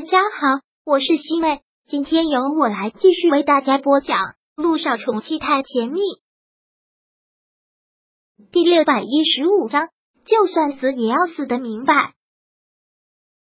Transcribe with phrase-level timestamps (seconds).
[0.00, 4.16] 大家好，我是西妹，今天由我来继续为大家播讲
[4.56, 6.00] 《路上宠妻太甜蜜》
[8.50, 9.90] 第六百一十五章。
[10.24, 12.14] 就算死也要死的明白。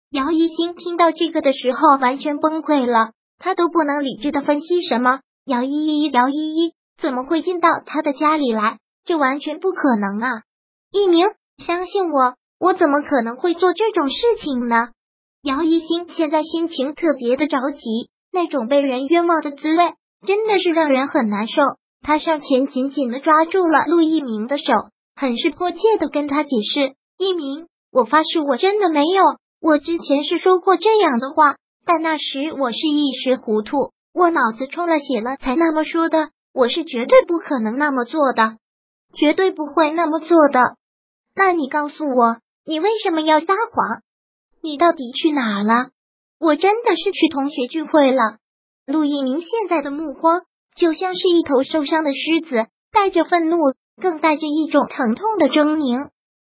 [0.10, 5.22] 姚一星听到这个的时候完全崩溃了，他都不能理智的分析什么。
[5.46, 8.80] 姚依依，姚依依怎么会进到他的家里来？
[9.06, 10.44] 这完全不可能啊！
[10.92, 11.26] 一鸣，
[11.66, 14.90] 相信我，我怎么可能会做这种事情呢？
[15.44, 19.94] 姚一星现在心情特别的着急，那种被人冤枉的滋味
[20.26, 21.62] 真的是让人很难受。
[22.02, 24.64] 他上前紧紧的抓住了陆一鸣的手，
[25.18, 29.22] 很是迫切的跟他解释：“一鸣，我发誓我真的没有，
[29.60, 38.56] 我之前是说过这样的话，但那时我是一时糊涂，我脑子充了血了才那么说的，我是绝对不可能那么做的，
[39.14, 40.78] 绝对不会那么做的。
[41.36, 44.02] 那你告诉我，你为什么要撒谎？”
[44.64, 45.90] 你到底去哪了？
[46.40, 48.38] 我真的是去同学聚会了。
[48.88, 50.44] 陆一鸣现在的目光
[50.78, 53.58] 就像是一头受伤的狮子，带着愤怒，
[54.02, 56.12] 更带着一种疼痛的狰狞。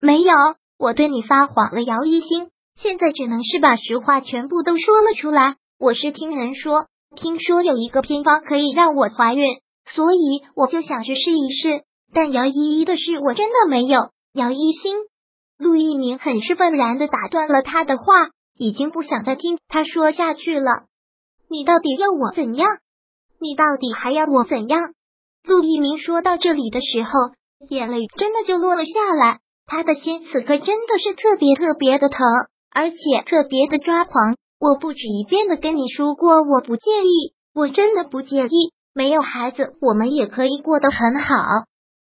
[0.03, 0.34] 没有，
[0.79, 2.51] 我对你撒谎了，姚一星。
[2.77, 5.57] 现在只能是把实话全部都说了出来。
[5.79, 9.47] 我是听人说，听说有一个偏方可以让我怀孕，
[9.86, 11.84] 所以我就想去试一试。
[12.12, 14.95] 但姚依依的事我真的没有，姚一星。
[15.65, 18.05] 陆一鸣很是愤然的打断了他的话，
[18.55, 20.70] 已经不想再听他说下去了。
[21.48, 22.69] 你到底要我怎样？
[23.41, 24.92] 你到底还要我怎样？
[25.42, 27.11] 陆一鸣说到这里的时候，
[27.70, 29.39] 眼泪真的就落了下来。
[29.65, 32.20] 他的心此刻真的是特别特别的疼，
[32.70, 34.37] 而且特别的抓狂。
[34.61, 38.75] 我不止一遍的跟你说过，我不介意，我真的不介意。
[38.92, 41.35] 没有孩子，我们也可以过得很好。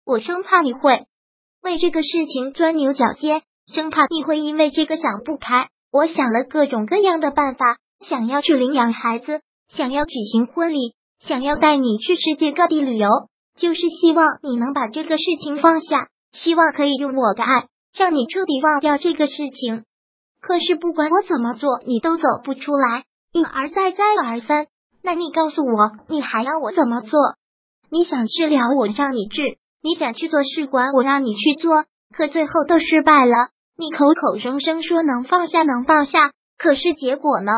[0.06, 1.06] 我生怕你会。
[1.66, 3.42] 为这个事情钻牛角尖，
[3.74, 5.68] 生怕你会因为这个想不开。
[5.92, 13.10] 我想了各种各样的办法，想要去领养孩子，想要举行婚礼，想要带你去世界各地旅游，
[13.58, 17.66] 就是希望你能把这个事情放下，希望可以用我的爱
[17.98, 19.86] 让你彻底忘掉这个事情。
[20.42, 24.68] 可是不管我怎么做，你都走不出来，一而再，再而三。
[25.02, 27.20] 那你告诉我，你还要我怎么做？
[27.90, 29.58] 你想治疗我，让你治。
[29.86, 33.50] 你想去做试管，我让你去做，可最后都失败了。
[33.78, 37.52] 你口口声声说能放下，能放下，可是结果呢？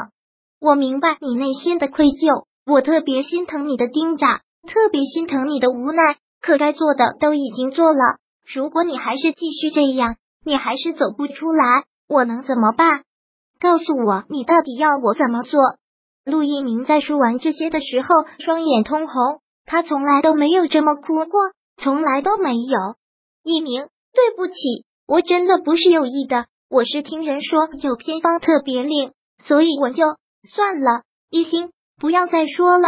[0.60, 6.18] 我明白你内心的愧疚，我特别心疼你的钉扎，特别心疼你的无奈。
[6.42, 8.18] 可该做的都已经做了，
[8.54, 13.04] 如果你还是继续这样，你还是走不出来，我能怎么办？
[13.58, 15.62] 告诉我，你到底要我怎么做？
[16.26, 18.10] 陆一鸣在说完这些的时候，
[18.40, 21.40] 双眼通红，他从来都没有这么哭过。
[21.78, 22.96] 从来都没有，
[23.44, 24.54] 一鸣，对不起，
[25.08, 29.12] 我真的不是有意的，我是听人说有偏方特别灵，
[29.44, 30.04] 所以我就
[30.54, 31.04] 算了。
[31.30, 32.88] 一心，不要再说了。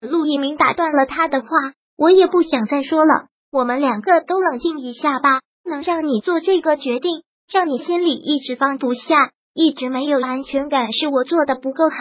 [0.00, 1.48] 陆一鸣打断了他的话，
[1.96, 5.40] 我也不想再说了，我们两个都冷静一下吧。
[5.64, 11.96] 能让你做这个决定，让你心里一直放不下，一直没有安全感，是我做的不够好，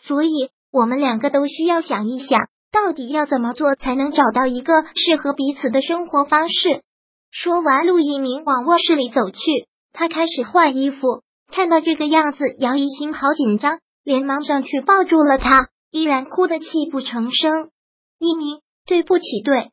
[0.00, 2.48] 所以我们两个都需要想一想。
[2.72, 6.82] 到底要怎么做才能找到一个适合彼此的生活方式？
[7.30, 11.22] 说完，陆一鸣往卧室里走去，他开始换衣服。
[11.52, 17.70] 看到这个样子，姚一心好紧张，连忙上去抱住了他，依然哭得泣不成声。
[18.18, 19.70] 一鸣，对不起，对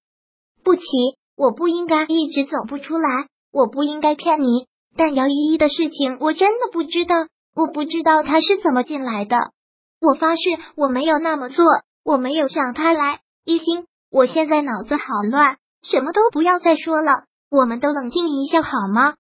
[0.63, 0.81] 不起，
[1.35, 4.67] 我不应该一直走不出来，我不应该骗你。
[4.95, 7.15] 但姚依依的事情，我真的不知道，
[7.55, 9.37] 我不知道她是怎么进来的。
[10.01, 10.41] 我发誓，
[10.75, 11.63] 我没有那么做。
[12.07, 19.15] 我没有让他来，一心，我现在脑子好乱，什么都不要再说了，我们都冷静一下好吗？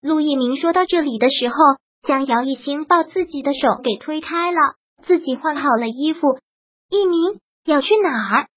[0.00, 1.54] 陆一鸣说到这里的时候，
[2.02, 4.58] 将姚一星抱自己的手给推开了，
[5.04, 6.40] 自己换好了衣服。
[6.90, 8.48] 一鸣要去哪儿？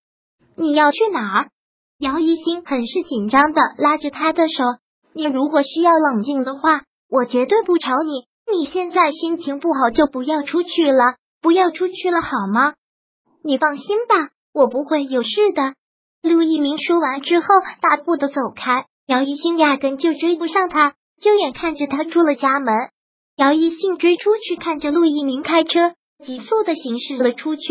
[0.57, 1.49] 你要去哪儿？
[1.99, 4.63] 姚一星很是紧张的拉着他的手。
[5.13, 8.25] 你如果需要冷静的话，我绝对不吵你。
[8.51, 12.73] 你现在心情不好，就不要出去了，不要出去了好吗？
[13.47, 15.75] 你放心吧，我不会有事的。
[16.23, 17.45] 陆一鸣说完之后，
[17.79, 18.85] 大步的走开。
[19.05, 22.73] 姚一兴压根就追不上他，就眼看着他出了家门。
[23.37, 25.93] 姚一兴追出去，看着陆一鸣开车
[26.25, 27.61] 急速的行驶了出去，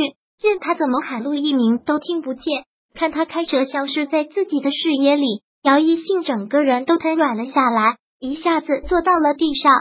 [0.40, 2.44] 任他怎么喊，陆一鸣都听不见。
[2.94, 9.72] 看他开车消失在自己的视野里，姚一兴整个人都瘫软了下来，一下子坐到了地上。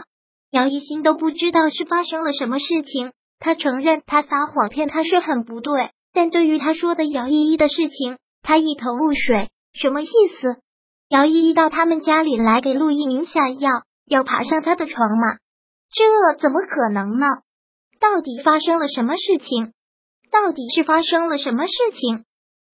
[0.50, 3.12] 姚一兴都不知道是发生了什么事情。
[3.44, 9.50] 他承认他撒谎骗他是很不对，但对于他说的姚依依的事情，他一头雾水。
[9.74, 10.06] 什么意
[10.40, 10.56] 思？
[11.10, 13.70] 姚依依到他们家里来给陆一鸣下药，
[14.06, 15.36] 要爬上他的床吗？
[15.92, 17.26] 这怎么可能呢？
[18.00, 19.74] 到底发生了什么事情？
[20.30, 22.24] 到底是发生了什么事情？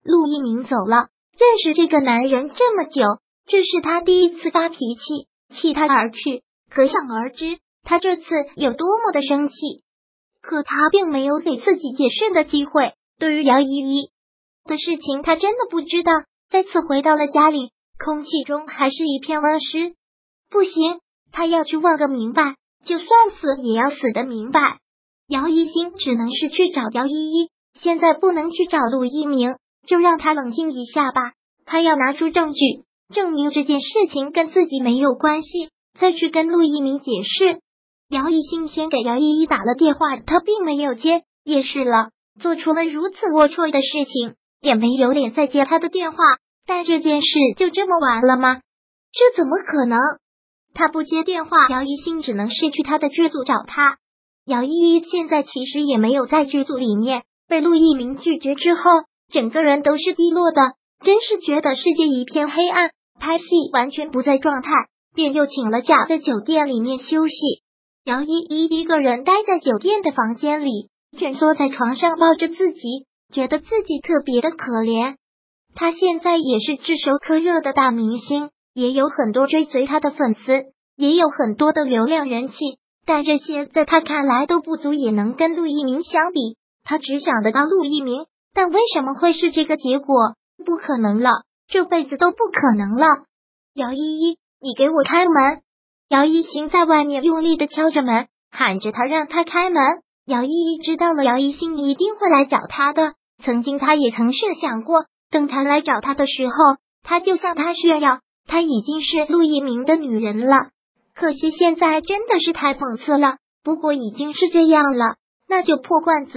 [0.04, 3.02] 陆一鸣走了，认识这个男人这么久，
[3.48, 6.44] 这是他第一次发脾气，弃他而去。
[6.70, 8.22] 可想而知，他这次
[8.54, 9.56] 有多么的生气。
[10.40, 12.94] 可他并没有给自己解释的机会。
[13.18, 14.10] 对于姚依依
[14.64, 16.12] 的事情，他真的不知道。
[16.50, 17.70] 再次回到了家里，
[18.02, 19.94] 空气中还是一片温湿。
[20.50, 21.00] 不行，
[21.30, 23.08] 他要去问个明白，就算
[23.38, 24.78] 死也要死的明白。
[25.28, 29.54] 姚一新只能是去找姚依依，现在不能去找陆一鸣，
[29.86, 31.34] 就让他冷静一下吧。
[31.66, 32.84] 他要拿出证据，
[33.14, 35.70] 证明这件事情跟自己没有关系，
[36.00, 37.60] 再去跟陆一鸣解释。
[38.10, 42.10] 姚一兴先给姚依依打了电话，他并没有接，也是了，
[42.40, 46.18] 做出了如此龌龊的事情，也没有脸再接他的电话。
[46.66, 48.62] 但这件事就这么完了吗？
[49.12, 50.00] 这怎么可能？
[50.74, 53.98] 他不接电话，姚一兴只能是去他的剧组找他。
[54.44, 58.82] 姚依依现在其实也没有在剧组里面，被陆一鸣拒绝之后，
[59.32, 60.60] 整个人都是低落的，
[61.00, 62.90] 真是觉得世界一片黑暗，
[63.20, 64.72] 拍戏完全不在状态，
[65.14, 67.34] 便又请了假，在酒店里面休息。
[68.10, 75.14] 姚依依一个人待在酒店的房间里，蜷缩在床上抱着自己，觉得自己特别的可怜。
[75.76, 80.64] 她现在也是炙手可热的大明星，也有很多追随她的粉丝，
[80.96, 82.56] 也有很多的流量人气。
[83.06, 90.34] 但这些在他看来都不足以能跟陆一鸣相比，他只想得到陆一鸣，但为什么会是这个结果？
[90.66, 91.30] 不可能了，
[91.68, 93.06] 这辈子都不可能了！
[93.74, 95.62] 姚依依，你给我开门！
[96.10, 99.80] 姚一新在外面用力的敲着门，喊着他让他开门。
[100.26, 103.14] 姚依依知道了，姚一新一定会来找他的。
[103.44, 106.54] 曾经他也曾设想过，等他来找他的时候，
[107.04, 108.18] 他就向他炫耀，
[108.48, 110.70] 他已经是陆一鸣的女人了。
[111.14, 113.36] 可惜现在真的是太讽刺了。
[113.62, 115.14] 不过已经是这样了，
[115.48, 116.32] 那就破罐子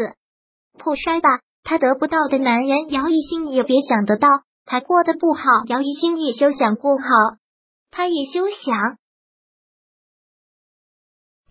[0.78, 1.40] 破摔吧。
[1.64, 4.28] 他得不到的男人，姚一新也别想得到。
[4.66, 7.08] 他过得不好，姚一新也休想过好。
[7.90, 8.98] 他也休想。